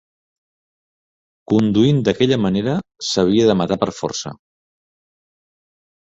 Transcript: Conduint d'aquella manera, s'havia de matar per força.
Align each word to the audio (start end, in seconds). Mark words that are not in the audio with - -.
Conduint 1.51 1.99
d'aquella 2.07 2.39
manera, 2.45 2.73
s'havia 3.09 3.49
de 3.51 3.55
matar 3.59 3.77
per 3.83 3.89
força. 3.97 4.33